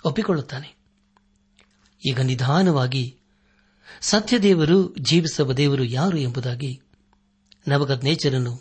[0.06, 0.76] ಒಪ್ಪಿಕೊಳ್ಳುತ್ತಾನೆ.
[2.10, 3.20] ಈಗ ನಿಧಾನವಾಗಿ
[4.02, 6.82] ಸತ್ಯದೇವರು ಜೀವಿಸುವ ದೇವರು ಯಾರು ಎಂಬುದಾಗಿ
[7.68, 8.56] ನವಗದ್ ನೇಚರನ್ನು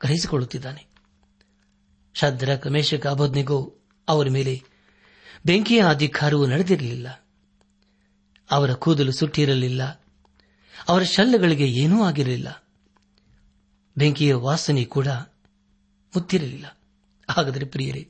[0.00, 0.86] ಗ್ರಹಿಸಿಕೊಳ್ಳುತ್ತಿದ್ದಾನೆ.
[2.14, 3.76] ಶದ್ರಕ್ ಮೇಷಕ್ ಅಬದ್ನಿಗೋ
[4.10, 4.62] ಅವರ ಮೇಲೆ
[5.46, 7.26] ಬೆಂಕಿಯ ಅಧಿಕಾರವು ನಡೆದಿರಲಿಲ್ಲ.
[8.50, 9.82] ಅವರ ಕೂದಲು ಸುಟ್ಟಿರಲಿಲ್ಲ.
[10.88, 12.64] ಅವರ ಶಲ್ಲಗಳಿಗೆ ಏನೂ ಆಗಿರಲಿಲ್ಲ.
[13.96, 15.06] ಬೆಂಕಿಯ ವಾಸನೆ ಕೂಡ
[16.16, 16.78] ಮುತ್ತಿರಲಿಲ್ಲ.
[17.30, 18.08] ಹಾಗಾದರೆ ಪ್ರಿಯರೇ,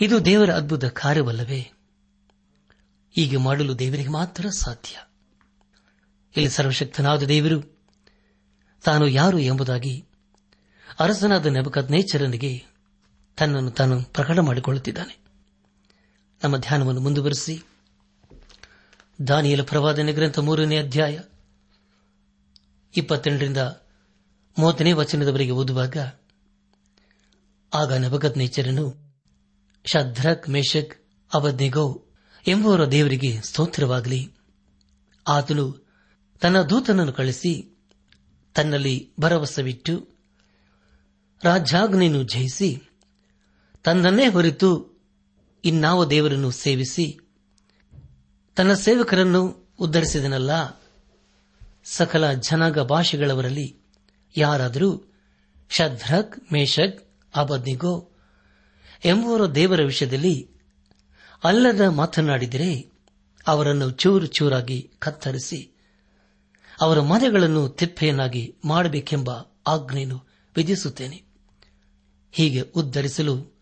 [0.00, 1.72] ಇದು ದೇವರ ಅದ್ಭುತ ಕಾರ್ಯವಲ್ಲವೇ?
[3.10, 4.96] ಹೀಗೆ ಮಾಡಲು ದೇವರಿಗೆ ಮಾತ್ರ ಸಾಧ್ಯ.
[6.36, 7.78] ಇಲ್ಲಿ ಸರ್ವಶಕ್ತನಾದ ದೇವರು,
[8.84, 10.04] ತಾನು ಯಾರು ಎಂಬುದಾಗಿ
[11.00, 12.75] ಅರಸನಾದ ನೆಬಕದ್ ನೇಚರನಿಗೆ
[13.36, 15.18] ತನ್ನನ್ನು ತಾನು ಪ್ರಕಟ ಮಾಡಿಕೊಳ್ಳುತ್ತಿದ್ದಾನೆ.
[16.44, 17.62] ನಮ್ಮ ಧ್ಯಾನವನ್ನು ಮುಂದುವರೆಸಿ.
[19.28, 21.20] ದಾನಿಯಲ ಪ್ರವಾದನೆ ಗ್ರಂಥ ಮೂರನೇ ಅಧ್ಯಾಯ
[22.96, 23.58] ಇಪ್ಪತ್ತೆಂಟರಿಂದ
[24.58, 25.96] ಮೂವತ್ತನೇ ವಚನದವರೆಗೆ ಓದುವಾಗ,
[27.74, 29.14] ಆಗ ನಬಗತ್ ನೇಚರನು
[29.84, 32.04] ಶದ್ರಕ್ ಮೇಷಕ್ ಅವದ್ನಿಗೋ
[32.46, 34.32] ಎಂಬುವರ ದೇವರಿಗೆ ಸ್ತೋತ್ರವಾಗಲಿ.
[35.28, 35.86] ಆತನು
[36.40, 37.78] ತನ್ನ ದೂತನನ್ನು ಕಳಿಸಿ
[38.54, 40.08] ತನ್ನಲ್ಲಿ ಭರವಸವಿಟ್ಟು
[41.42, 42.85] ರಾಜ್ಯಾಗ್ನೆಯನ್ನು ಜಯಿಸಿ
[43.86, 44.98] ತನ್ನನ್ನೇ ಹೊರಿತು
[45.64, 47.18] ಇನ್ನಾವ ದೇವರನ್ನು ಸೇವಿಸಿ
[48.56, 50.50] ತನ್ನ ಸೇವಕರನ್ನು ಉದ್ದರಿಸಿದನಲ್ಲ
[51.84, 53.76] ಸಕಲ ಜನಾಂಗ ಭಾಷೆಗಳವರಲ್ಲಿ
[54.36, 55.12] ಯಾರಾದರೂ
[55.68, 58.10] ಶದ್ರಕ್ ಮೇಷಕ್ ಅಬದ್ನಿಗೋ
[59.04, 60.50] ಎಂಬುವರ ದೇವರ ವಿಷಯದಲ್ಲಿ
[61.44, 62.92] ಅಲ್ಲದ ಮಾತನಾಡಿದರೆ
[63.46, 65.72] ಅವರನ್ನು ಚೂರು ಚೂರಾಗಿ ಕತ್ತರಿಸಿ
[66.80, 69.30] ಅವರ ಮನೆಗಳನ್ನು ತಿಪ್ಪೆಯನ್ನಾಗಿ ಮಾಡಬೇಕೆಂಬ
[69.66, 71.24] ಆಜ್ಞೆಯನ್ನು ವಿಧಿಸುತ್ತೇನೆ.
[72.32, 73.55] ಹೀಗೆ ಉದ್ದರಿಸಲು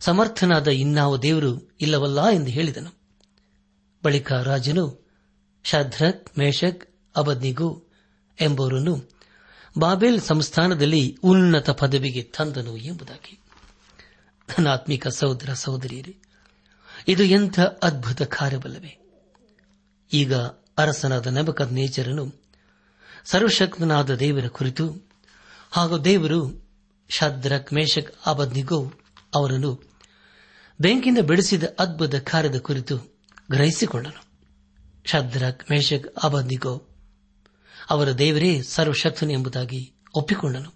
[0.00, 2.90] ಸಮರ್ಥನಾದ ಇನ್ನಾವ ದೇವರು ಇಲ್ಲವಲ್ಲ ಎಂದು ಹೇಳಿದನು.
[4.04, 5.08] ಬಳಿಕ ರಾಜನು
[5.64, 7.84] ಶದ್ರಕ್ ಮೇಷಕ್ ಅಬದ್ನಿಗು
[8.40, 9.10] ಎಂಬುವರನ್ನು
[9.78, 13.40] ಬಾಬೆಲ್ ಸಂಸ್ಥಾನದಲ್ಲಿ ಉನ್ನತ ಪದವಿಗೆ ತಂದನು ಎಂಬುದಾಗಿ.
[14.48, 16.16] ಧನಾತ್ಮಿಕ ಆತ್ಮಿಕ ಸಹೋದರ ಸಹೋದರಿಯರೇ,
[17.08, 18.98] ಇದು ಎಂಥ ಅದ್ಭುತ ಕಾರ್ಯವಲ್ಲವೇ.
[20.12, 20.34] ಈಗ
[20.78, 22.32] ಅರಸನಾದ ನಬಕ ನೇಚರನು
[23.24, 25.10] ಸರ್ವಶಕ್ತನಾದ ದೇವರ ಕುರಿತು
[25.70, 26.68] ಹಾಗೂ ದೇವರು
[27.08, 28.92] ಶದ್ರಕ್ ಮೇಷಕ್ ಅಬದ್ನಿಗೋ
[29.34, 29.82] ಅವರನ್ನು
[30.80, 32.98] ಬೆಂಕಿಯಿಂದ ಬಿಡಿಸಿದ ಅದ್ಭುತ ಕಾರ್ಯದ ಕುರಿತು
[33.50, 34.28] ಗ್ರಹಿಸಿಕೊಂಡನು
[35.04, 36.84] ಶದ್ರಕ್ ಮೇಷಕ್ ಅಬಂದಿಗೋ
[37.90, 40.70] ಅವರ ದೇವರೇ ಸರ್ವಶಕ್ತನು ಎಂಬುದಾಗಿ ಒಪ್ಪಿಕೊಂಡನು.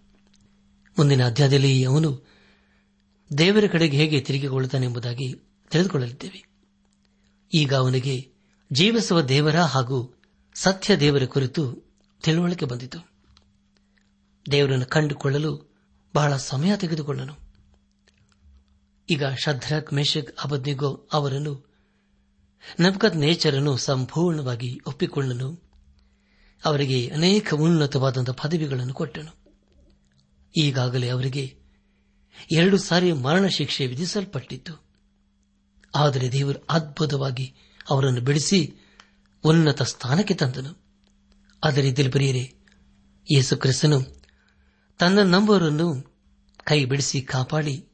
[0.98, 2.28] ಮುಂದಿನ ಅಧ್ಯಾಯದಲ್ಲಿ ಅವನು
[3.38, 5.34] ದೇವರ ಕಡೆಗೆ ಹೇಗೆ ತಿರುಗಿಕೊಳ್ಳುತ್ತಾನೆಂಬುದಾಗಿ
[5.70, 6.44] ತಿಳಿದುಕೊಳ್ಳಲಿದ್ದೇವೆ.
[7.54, 8.30] ಈಗ ಅವನಿಗೆ
[8.72, 10.22] ಜೀವಿಸುವ ದೇವರ ಹಾಗೂ
[10.54, 13.10] ಸತ್ಯ ದೇವರ ಕುರಿತು ತಿಳುವಳಿಕೆ ಬಂದಿತು.
[14.50, 15.76] ದೇವರನ್ನು ಕಂಡುಕೊಳ್ಳಲು
[16.14, 17.41] ಬಹಳ ಸಮಯ ತೆಗೆದುಕೊಂಡನು
[19.10, 21.72] ಈಗ ಶದ್ರಕ್, ಮೇಷಕ್, ಅಬದ್ನಿಗೋ ಅವರನ್ನು
[22.80, 25.62] ನಬ್ಕತ್ ನೇಚರನ್ನು ಸಂಪೂರ್ಣವಾಗಿ ಒಪ್ಪಿಕೊಂಡನು
[26.64, 29.36] ಅವರಿಗೆ ಅನೇಕ ಉನ್ನತವಾದಂತಹ ಪದವಿಗಳನ್ನು ಕೊಟ್ಟನು.
[30.56, 31.56] ಈಗಾಗಲೇ ಅವರಿಗೆ
[32.52, 34.84] ಎರಡು ಸಾರಿ ಮರಣ ಶಿಕ್ಷೆ ವಿಧಿಸಲ್ಪಟ್ಟಿತ್ತು.
[35.94, 37.54] ಆದರೆ ದೇವರು ಅದ್ಭುತವಾಗಿ
[37.90, 38.74] ಅವರನ್ನು ಬಿಡಿಸಿ
[39.44, 40.82] ಉನ್ನತ ಸ್ಥಾನಕ್ಕೆ ತಂದನು.
[41.64, 42.54] ಅದೇ ರೀತಿಯಲ್ಲಿ ಬರೆಯರೆ
[43.32, 44.22] ಯೇಸು ಕ್ರಿಸ್ತನು
[44.98, 46.16] ತನ್ನ ನಂಬರನ್ನು
[46.64, 47.91] ಕೈ ಬಿಡಿಸಿ ಕಾಪಾಡಿ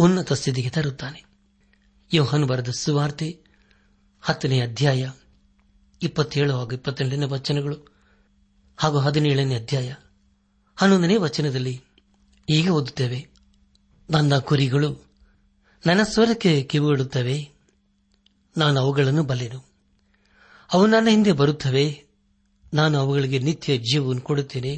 [0.00, 1.24] ಉನ್ನತ ಸ್ಥಿತಿಗೆ ತರುತ್ತಾನೆ.
[2.14, 3.38] ಯೋಹನ್ ಬರೆದ ಸುವಾರ್ತೆ
[4.20, 5.10] ಹತ್ತನೇ ಅಧ್ಯಾಯ
[6.02, 7.94] ಇಪ್ಪತ್ತೇಳು ಹಾಗೂ ಇಪ್ಪತ್ತೆಂಟನೇ ವಚನಗಳು
[8.76, 9.94] ಹಾಗೂ ಹದಿನೇಳನೇ ಅಧ್ಯಾಯ
[10.76, 11.82] ಹನ್ನೊಂದನೇ ವಚನದಲ್ಲಿ
[12.50, 13.28] ಈಗ ಓದುತ್ತೇವೆ.
[14.10, 15.06] ನನ್ನ ಕುರಿಗಳು
[15.86, 17.50] ನನ್ನ ಸ್ವರಕ್ಕೆ ಕಿವಿಡುತ್ತವೆ
[18.56, 19.64] ನಾನು ಅವುಗಳನ್ನು ಬಲ್ಲೆನು.
[20.72, 22.04] ಅವು ನನ್ನ ಹಿಂದೆ ಬರುತ್ತವೆ,
[22.74, 24.76] ನಾನು ಅವುಗಳಿಗೆ ನಿತ್ಯ ಜೀವವನ್ನು ಕೊಡುತ್ತೇನೆ.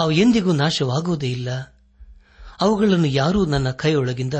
[0.00, 1.79] ಅವು ಎಂದಿಗೂ ನಾಶವಾಗುವುದೇ ಇಲ್ಲ.
[2.60, 4.34] ಅವುಗಳನ್ನು ಯಾರೂ ನನ್ನ ಕೈಯೊಳಗಿಂದ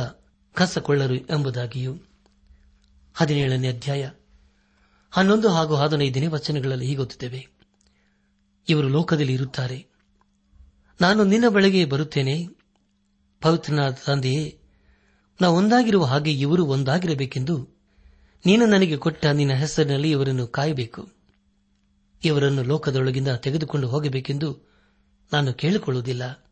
[0.54, 1.94] ಕಸಕೊಳ್ಳರು ಎಂಬುದಾಗಿಯೂ.
[3.14, 4.10] ಹದಿನೇಳನೇ ಅಧ್ಯಾಯ.
[5.10, 7.48] ಹನ್ನೊಂದು ಹಾಗೂ ಹದಿನೈದನೇ ವಚನಗಳಲ್ಲಿ ಹೀಗೊತ್ತುತ್ತೇವೆ
[8.68, 9.86] ಇವರು ಲೋಕದಲ್ಲಿ ಇರುತ್ತಾರೆ.
[11.00, 12.48] ನಾನು ನಿನ್ನ ಬಳಿಗೆ ಬರುತ್ತೇನೆ.
[13.40, 14.58] ಪವಿತ್ರನಾದ ತಂದೆಯೇ
[15.40, 17.68] ನಾ ಒಂದಾಗಿರುವ ಹಾಗೆ ಇವರು ಒಂದಾಗಿರಬೇಕೆಂದು
[18.46, 21.08] ನೀನು ನನಗೆ ಕೊಟ್ಟ ನಿನ್ನ ಹೆಸರಿನಲ್ಲಿ ಇವರನ್ನು ಕಾಯಬೇಕು.
[22.24, 24.70] ಇವರನ್ನು ಲೋಕದೊಳಗಿಂದ ತೆಗೆದುಕೊಂಡು ಹೋಗಬೇಕೆಂದು
[25.32, 26.49] ನಾನು ಕೇಳಿಕೊಳ್ಳುವುದಿಲ್ಲ.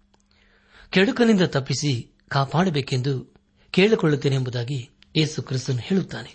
[0.91, 3.35] ಕೆಡುಕನಿಂದ ತಪ್ಪಿಸಿ ಕಾಪಾಡಬೇಕೆಂದು
[3.71, 6.35] ಕೇಳಿಕೊಳ್ಳುತ್ತೇನೆ ಎಂಬುದಾಗಿ ಯೇಸು ಕ್ರಿಸ್ತನು ಹೇಳುತ್ತಾನೆ.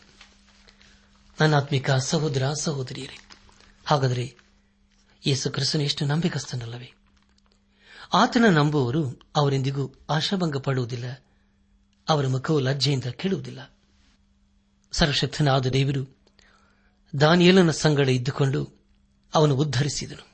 [1.41, 3.17] ನನ್ನ ಆತ್ಮಿಕ ಸಹೋದರ, ಸಹೋದರಿಯರೇ,
[3.85, 4.35] ಹಾಗಾದರೆ
[5.27, 6.93] ಯೇಸು ಕ್ರಿಸ್ತನು ಎಷ್ಟು ನಂಬಿಕಸ್ತನಲ್ಲವೇ
[8.13, 11.23] ಆತನ ನಂಬುವವರು ಅವರೆಂದಿಗೂ ಆಶಾಭಂಗ ಪಡುವುದಿಲ್ಲ
[12.09, 13.77] ಅವರ ಮುಖವು ಲಜ್ಜೆಯಿಂದ ಕೇಳುವುದಿಲ್ಲ.
[14.91, 16.17] ಸರ್ವಶಕ್ತನಾದ ದೇವರು
[17.19, 18.83] ದಾನಿಯಲನ ಸಂಗಡ ಇದ್ದುಕೊಂಡು
[19.33, 20.27] ಅವನು ಉದ್ಧರಿಸಿದನು.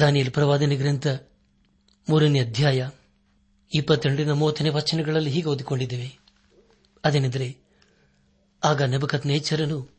[0.00, 1.06] ದಾನಿಯಲ್ ಪ್ರವಾದನೆ ಗ್ರಂಥ
[2.08, 2.88] ಮೂರನೇ ಅಧ್ಯಾಯ
[3.74, 6.18] ಇಪ್ಪತ್ತೆರಡರಿಂದ ಮೂವತ್ತನೇ ವಚನಗಳಲ್ಲಿ ಹೀಗೆ ಓದಿಕೊಂಡಿದ್ದೇವೆ.
[7.04, 7.56] ಅದೇನೆಂದರೆ,
[8.64, 9.90] ಆಗ ನಬಕತ್ ನೇಚರನು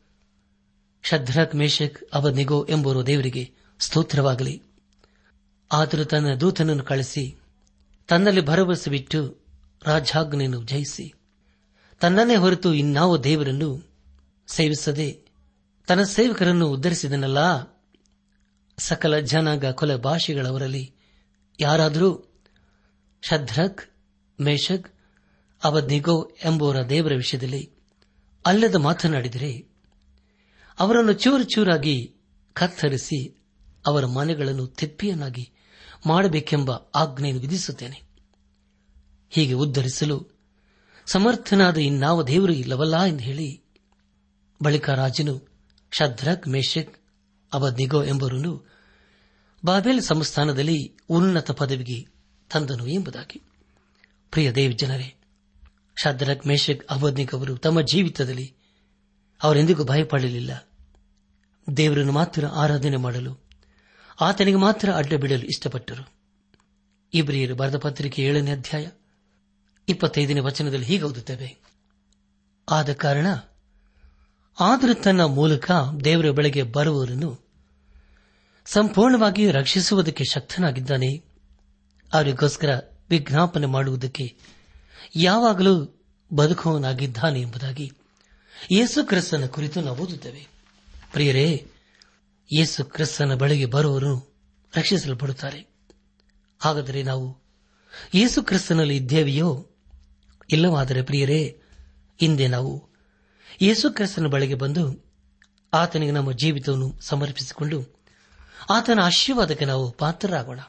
[1.02, 4.62] ಶದ್ರಕ್ ಮೇಷಕ್ ಅವನಿಗೋ ಎಂಬುವರು ದೇವರಿಗೆ ಸ್ತೋತ್ರವಾಗಲಿ.
[5.72, 7.36] ಆತನು ತನ್ನ ದೂತನನ್ನು ಕಳಿಸಿ
[8.08, 9.36] ತನ್ನಲ್ಲಿ ಭರವಸೆ ಬಿಟ್ಟು
[9.82, 11.14] ರಾಜಾಜ್ಞೆಯನ್ನು ಜಯಿಸಿ,
[12.00, 13.90] ತನ್ನನ್ನೇ ಹೊರತು ಇನ್ನಾವ ದೇವರನ್ನು
[14.46, 15.20] ಸೇವಿಸದೆ
[15.86, 17.38] ತನ್ನ ಸೇವಕರನ್ನು ಉದ್ದರಿಸಿದನಲ್ಲ
[18.78, 20.94] ಸಕಲ ಜನಾಂಗ ಕೊಲೆ ಭಾಷೆಗಳವರಲ್ಲಿ
[21.60, 22.31] ಯಾರಾದರೂ
[23.22, 23.82] ಶದ್ರಕ್
[24.40, 24.94] ಮೇಷಕ್
[25.64, 27.72] ಅವಧಿಗೋ ಎಂಬುವರ ದೇವರ ವಿಷಯದಲ್ಲಿ
[28.46, 29.68] ಅಲ್ಲದ ಮಾತನಾಡಿದರೆ
[30.78, 32.16] ಅವರನ್ನು ಚೂರು ಚೂರಾಗಿ
[32.52, 33.36] ಕತ್ತರಿಸಿ
[33.86, 35.52] ಅವರ ಮನೆಗಳನ್ನು ತಿಪ್ಪಿಯನ್ನಾಗಿ
[36.06, 38.02] ಮಾಡಬೇಕೆಂಬ ಆಜ್ಞೆಯನ್ನು ವಿಧಿಸುತ್ತೇನೆ.
[39.30, 40.28] ಹೀಗೆ ಉದ್ಧರಿಸಲು
[41.06, 43.62] ಸಮರ್ಥನಾದ ಇನ್ನಾವ ದೇವರು ಇಲ್ಲವಲ್ಲ ಎಂದು ಹೇಳಿ
[44.62, 45.48] ಬಳಿಕ ರಾಜನು
[45.90, 46.98] ಶದ್ರಕ್ ಮೇಷಕ್
[47.52, 48.66] ಅವಧಿಗೋ ಎಂಬರನ್ನು
[49.64, 52.11] ಬಾಬೆಲ್ ಸಂಸ್ಥಾನದಲ್ಲಿ ಉನ್ನತ ಪದವಿಗೆ
[52.52, 53.42] ತಂದನು ಎಂಬುದಾಗಿ.
[54.30, 55.14] ಪ್ರಿಯ ದೇವ್ ಜನರೇ
[56.02, 56.92] ಶಾದ್ರಕ್ ಮೇಷಕ್
[57.34, 58.54] ಅವರು ತಮ್ಮ ಜೀವಿತದಲ್ಲಿ
[59.42, 60.68] ಅವರೆಂದಿಗೂ ಭಯಪಡಲಿಲ್ಲ.
[61.76, 63.40] ದೇವರನ್ನು ಮಾತ್ರ ಆರಾಧನೆ ಮಾಡಲು,
[64.20, 66.12] ಆತನಿಗೆ ಮಾತ್ರ ಅಡ್ಡ ಬಿಡಲು ಇಷ್ಟಪಟ್ಟರು.
[67.14, 68.88] ಇಬ್ರಿಯರು ಬರೆದ ಪತ್ರಿಕೆ ಏಳನೇ ಅಧ್ಯಾಯ
[69.88, 71.62] ಇಪ್ಪತ್ತೈದನೇ ವಚನದಲ್ಲಿ ಹೀಗೆ ಓದುತ್ತೇವೆ.
[72.68, 73.26] ಆದ ಕಾರಣ
[74.60, 75.70] ಆದರೂ ತನ್ನ ಮೂಲಕ
[76.04, 77.38] ದೇವರ ಬೆಳೆಗೆ ಬರುವವರನ್ನು
[78.66, 81.31] ಸಂಪೂರ್ಣವಾಗಿ ರಕ್ಷಿಸುವುದಕ್ಕೆ ಶಕ್ತನಾಗಿದ್ದಾನೆ.
[82.12, 84.36] ಅವರಿಗೋಸ್ಕರ ವಿಜ್ಞಾಪನೆ ಮಾಡುವುದಕ್ಕೆ
[85.16, 87.92] ಯಾವಾಗಲೂ ಬದುಕುವನಾಗಿದ್ದಾನೆ ಎಂಬುದಾಗಿ
[88.72, 90.48] ಯೇಸು ಕ್ರಿಸ್ತನ ಕುರಿತು ನಾವು ಓದುತ್ತೇವೆ.
[91.12, 91.70] ಪ್ರಿಯರೇ,
[92.56, 94.36] ಯೇಸು ಕ್ರಿಸ್ತನ ಬಳಿಗೆ ಬರುವವರು
[94.76, 95.66] ರಕ್ಷಿಸಲ್ಪಡುತ್ತಾರೆ.
[96.58, 97.38] ಹಾಗಾದರೆ ನಾವು
[98.14, 99.70] ಯೇಸು ಕ್ರಿಸ್ತನಲ್ಲಿ ಇದ್ದೇವೆಯೋ?
[100.50, 101.62] ಇಲ್ಲವಾದರೆ ಪ್ರಿಯರೇ,
[102.20, 102.88] ಹಿಂದೆ ನಾವು
[103.62, 105.12] ಯೇಸು ಕ್ರಿಸ್ತನ ಬಳಿಗೆ ಬಂದು
[105.74, 108.04] ಆತನಿಗೆ ನಮ್ಮ ಜೀವಿತವನ್ನು ಸಮರ್ಪಿಸಿಕೊಂಡು
[108.70, 110.60] ಆತನ ಆಶೀರ್ವಾದಕ್ಕೆ ನಾವು ಪಾತ್ರರಾಗೋಣ.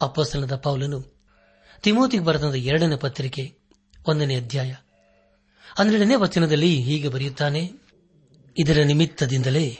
[0.00, 1.04] ಅಪ್ಪಸ್ತನದ ಪೌಲನು
[1.82, 3.58] ತಿಮೋತಿಗೆ ಬರೆದ ಎರಡನೇ ಪತ್ರಿಕೆ,
[4.08, 4.74] ಒಂದನೇ ಅಧ್ಯಾಯ.
[5.78, 7.72] ಹನ್ನೆರಡನೇ ವಚನದಲ್ಲಿ ಹೀಗೆ ಬರೆಯುತ್ತಾನೆ,
[8.58, 9.78] ಇದರ ನಿಮಿತ್ತದಿಂದಲೇ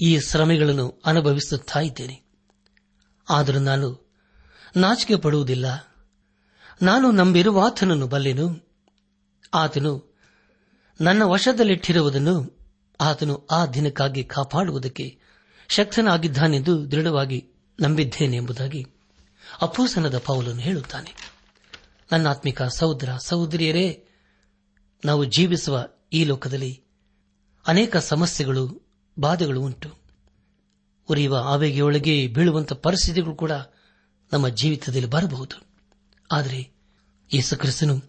[0.00, 2.22] ಈ ಶ್ರಮೆಗಳನ್ನು ಅನುಭವಿಸುತ್ತಾ ಇದ್ದೇನೆ.
[3.30, 4.12] ಆದರೂ ನಾನು
[4.76, 5.94] ನಾಚಿಕೆ ಪಡುವುದಿಲ್ಲ
[6.82, 8.64] ನಾನು ನಂಬಿರುವ ಆತನನ್ನು ಬಲ್ಲೆನು.
[9.54, 10.14] ಆತನು
[11.00, 12.58] ನನ್ನ ವಶದಲ್ಲಿಟ್ಟಿರುವುದನ್ನು
[13.00, 15.18] ಆತನು ಆ ದಿನಕ್ಕಾಗಿ ಕಾಪಾಡುವುದಕ್ಕೆ
[15.68, 17.48] ಶಕ್ತನಾಗಿದ್ದಾನೆಂದು ದೃಢವಾಗಿ
[17.80, 18.93] ನಂಬಿದ್ದೇನೆ ಎಂಬುದಾಗಿ
[19.60, 21.32] ಅಪೋಸನದ ಪೌಲನ್ನು ಹೇಳುತ್ತಾನೆ,
[22.12, 24.06] ನನ್ನ ಆತ್ಮಿಕ ಸಹೋದರ, ಸಹೋದರಿಯರೇ,
[25.04, 26.84] ನಾವು ಜೀವಿಸುವ ಈ ಲೋಕದಲ್ಲಿ
[27.66, 30.04] ಅನೇಕ ಸಮಸ್ಯೆಗಳು, ಬಾಧೆಗಳು ಉಂಟು.
[31.08, 33.52] ಉರಿಯುವ ಆವೇಗೆಯೊಳಗೆ ಬೀಳುವಂತಹ ಪರಿಸ್ಥಿತಿಗಳು ಕೂಡ
[34.32, 35.62] ನಮ್ಮ ಜೀವಿತದಲ್ಲಿ ಬರಬಹುದು.
[36.32, 36.70] ಆದರೆ
[37.34, 38.02] ಯೇಸುಕ್ರಿಸ್ತನು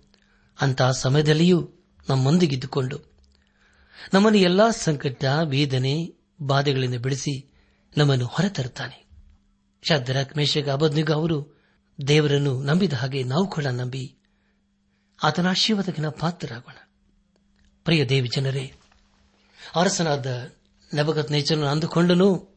[0.62, 1.72] ಅಂತಹ ಸಮಯದಲ್ಲಿಯೂ
[2.10, 3.16] ನಮ್ಮೊಂದಿಗಿದ್ದುಕೊಂಡು
[4.14, 7.54] ನಮ್ಮನ್ನು ಎಲ್ಲಾ ಸಂಕಟ, ವೇದನೆ, ಬಾಧೆಗಳಿಂದ ಬಿಡಿಸಿ
[7.98, 9.05] ನಮ್ಮನ್ನು ಹೊರತರುತ್ತಾನೆ.
[9.88, 11.64] ಶದ್ರಕ್ ಮೇಷಗ ಅಬದ್ನಿಗ ಅವರು
[12.08, 14.16] ದೇವರನ್ನು ನಂಬಿದ ಹಾಗೆ ನಾವು ಕೂಡ ನಂಬಿ
[15.24, 16.90] ಆತನ ಆಶೀರ್ವಾದಕ್ಕಿನ ಪಾತ್ರರಾಗೋಣ.
[17.84, 18.74] ಪ್ರಿಯ ದೇವಿ ಜನರೇ,
[19.76, 20.54] ಅರಸನಾದ
[20.94, 22.56] ನವಗತ್ ನೇಚರನ್ನು ಅಂದುಕೊಂಡನು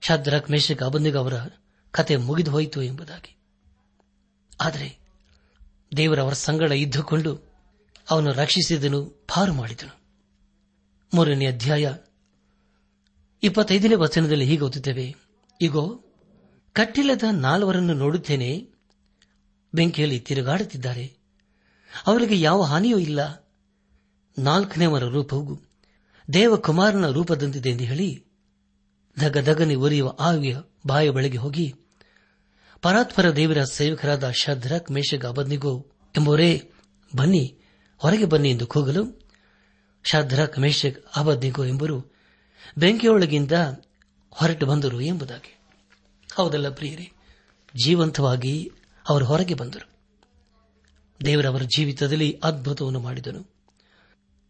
[0.00, 1.34] ಶದ್ರಕ್ ಮೇಷಕ್ ಅಬಂದಿಗ ಅವರ
[1.90, 3.36] ಕತೆ ಮುಗಿದು ಹೋಯಿತು ಎಂಬುದಾಗಿ.
[4.60, 4.98] ಆದರೆ
[5.96, 7.52] ದೇವರವರ ಸಂಗಡ ಇದ್ದುಕೊಂಡು
[8.10, 10.00] ಅವನು ರಕ್ಷಿಸಿದನು, ಪಾರು ಮಾಡಿದನು.
[11.14, 11.92] ಮೂರನೇ ಅಧ್ಯಾಯ
[13.42, 15.16] ಇಪ್ಪತ್ತೈದನೇ ವಚನದಲ್ಲಿ ಹೀಗೆ ಓದುತ್ತೇವೆ
[15.60, 16.02] ಈಗೋ
[16.76, 18.68] ಕಟ್ಟಿಲ್ಲದ ನಾಲ್ವರನ್ನು ನೋಡುತ್ತೇನೆ.
[19.74, 21.16] ಬೆಂಕಿಯಲ್ಲಿ ತಿರುಗಾಡುತ್ತಿದ್ದಾರೆ.
[22.06, 23.50] ಅವರಿಗೆ ಯಾವ ಹಾನಿಯೂ ಇಲ್ಲ.
[24.38, 25.62] ನಾಲ್ಕನೇವರ ರೂಪವು
[26.32, 28.24] ದೇವಕುಮಾರನ ರೂಪದಂತಿದೆ ಎಂದು ಹೇಳಿ
[29.20, 31.74] ದಗ ದಗನೆ ಉರಿಯುವ ಆವಿಯ ಬಾಯ ಬಳಿಗೆ ಹೋಗಿ,
[32.82, 35.86] ಪರಾತ್ಪರ ದೇವರ ಸೇವಕರಾದ ಶದ್ರಕ್ ಮೇಷಗ ಅಬದ್ನಿಗೋ
[36.16, 36.70] ಎಂಬುವರೇ
[37.16, 37.58] ಬನ್ನಿ,
[37.98, 39.30] ಹೊರಗೆ ಬನ್ನಿ ಎಂದು ಕೂಗಲು
[40.04, 42.14] ಶದ್ರಕ್ ಮೇಷಕ್ ಅಬದ್ನಿಗೋ ಎಂಬರು
[42.78, 43.52] ಬೆಂಕಿಯೊಳಗಿಂದ
[44.30, 45.55] ಹೊರಟು ಬಂದರು ಎಂಬುದಾಗಿ.
[46.36, 47.12] ಹೌದಲ್ಲ ಪ್ರಿಯರೇ?
[47.84, 48.72] ಜೀವಂತವಾಗಿ
[49.08, 49.90] ಅವರು ಹೊರಗೆ ಬಂದರು.
[51.24, 53.54] ದೇವರವರ ಜೀವಿತದಲ್ಲಿ ಅದ್ಭುತವನ್ನು ಮಾಡಿದನು.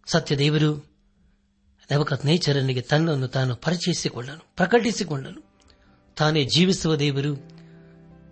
[0.06, 0.86] ಸತ್ಯ ದೇವರು
[1.92, 5.46] ನವಕತ್ ನೇಚರನಿಗೆ ತನ್ನನ್ನು ತಾನು ಪರಿಚಯಿಸಿಕೊಂಡನು, ಪ್ರಕಟಿಸಿಕೊಂಡನು.
[6.16, 7.50] ತಾನೇ ಜೀವಿಸುವ ದೇವರು,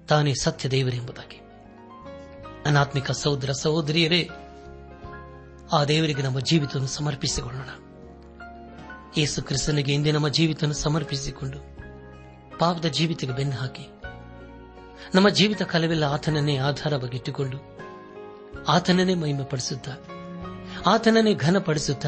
[0.06, 1.40] ತಾನೇ ಸತ್ಯ ದೇವರೆಂಬುದಾಗಿ
[2.66, 4.28] ಅನಾತ್ಮಿಕ ಸಹೋದರ ಸಹೋದರಿಯರೇ,
[5.72, 7.68] ಆ ದೇವರಿಗೆ ನಮ್ಮ ಜೀವಿತವನ್ನು ಸಮರ್ಪಿಸಿಕೊಳ್ಳೋಣ.
[9.16, 11.73] ಯೇಸು ಕ್ರಿಸ್ತನಿಗೆ ಇಂದೇ ನಮ್ಮ ಜೀವಿತವನ್ನು ಸಮರ್ಪಿಸಿಕೊಂಡು
[12.58, 13.88] ಪಾಪದ ಜೀವಿತಕ್ಕೆ ಬೆನ್ನು ಹಾಕಿ.
[15.14, 17.58] ನಮ್ಮ ಜೀವಿತ ಕಾಲವೆಲ್ಲ ಆತನನ್ನೇ ಆಧಾರವಾಗಿಟ್ಟುಕೊಂಡು
[18.68, 19.88] ಆತನನ್ನೇ ಮಹಿಮೆ ಪಡಿಸುತ್ತ
[20.86, 22.06] ಆತನನ್ನೇ ಘನಪಡಿಸುತ್ತ,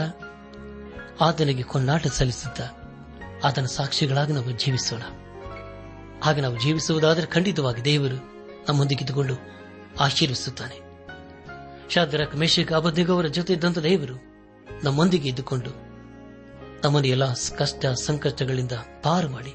[1.21, 2.61] ಆತನಿಗೆ ಕೊನ್ನಾಟ ಸಲ್ಲಿಸುತ್ತ
[3.45, 5.03] ಆತನ ಸಾಕ್ಷಿಗಳಾಗಿ ನಾವು ಜೀವಿಸೋಣ.
[6.23, 8.17] ಹಾಗೆ ನಾವು ಜೀವಿಸುವುದಾದರೆ ಖಂಡಿತವಾಗಿ ದೇವರು
[8.69, 9.35] ನಮ್ಮೊಂದಿಗಿದ್ದುಕೊಂಡು
[10.01, 10.81] ಆಶೀರ್ವಿಸುತ್ತಾನೆ.
[11.91, 14.17] ಶಾದ್ರಕ್ ಮೇಷಕ್ ಅಬದ್ನಿಗವರ ಜೊತೆ ಇದ್ದಂತ ದೇವರು
[14.85, 15.71] ನಮ್ಮೊಂದಿಗೆ ಇದ್ದುಕೊಂಡು
[16.85, 19.55] ನಮ್ಮನ್ನು ಎಲ್ಲ ಕಷ್ಟ, ಸಂಕಷ್ಟಗಳಿಂದ ಪಾರು ಮಾಡಿ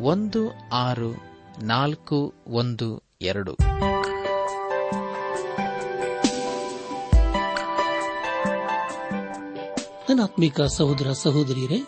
[0.00, 1.14] ಒಂದು ಆರು
[1.62, 3.54] ನಾಲ್ಕು ಒಂದು ಎರಡು.
[10.08, 11.78] ಅನಾತ್ಮಿಕ ಸಹೋದರ ಸಹೋದರಿಯರೇ,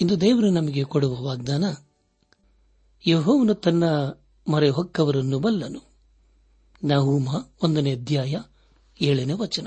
[0.00, 1.64] ಇಂದು ದೇವರು ನಮಗೆ ಕೊಡುವ ವಾಗ್ದಾನ,
[3.06, 3.84] ಯಹೋವನು ತನ್ನ
[4.52, 5.90] ಮರೆ ಹೊಕ್ಕವರನ್ನು ಬಲ್ಲನು.
[6.84, 7.28] ನಹೂಮ
[7.62, 8.36] ಒಂದನೇ ಅಧ್ಯಾಯ
[9.00, 9.66] ಏಳನೇ ವಚನ.